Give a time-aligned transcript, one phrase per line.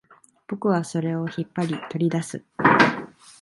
[0.47, 2.43] 僕はそれを引っ張り、取り出す